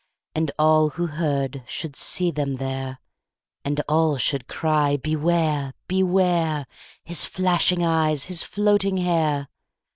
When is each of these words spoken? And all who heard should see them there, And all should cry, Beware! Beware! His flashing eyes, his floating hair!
And 0.33 0.49
all 0.57 0.89
who 0.89 1.05
heard 1.05 1.61
should 1.67 1.95
see 1.95 2.31
them 2.31 2.55
there, 2.55 2.97
And 3.63 3.83
all 3.87 4.17
should 4.17 4.47
cry, 4.47 4.97
Beware! 4.97 5.75
Beware! 5.87 6.65
His 7.03 7.23
flashing 7.23 7.83
eyes, 7.83 8.23
his 8.23 8.41
floating 8.41 8.97
hair! 8.97 9.47